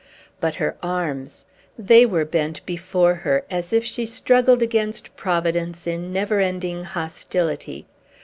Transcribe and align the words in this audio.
But 0.39 0.55
her 0.55 0.77
arms! 0.81 1.45
They 1.77 2.07
were 2.07 2.25
bent 2.25 2.65
before 2.65 3.13
her, 3.13 3.45
as 3.51 3.71
if 3.71 3.85
she 3.85 4.07
struggled 4.07 4.63
against 4.63 5.15
Providence 5.15 5.85
in 5.85 6.11
never 6.11 6.39
ending 6.39 6.83
hostility. 6.83 7.85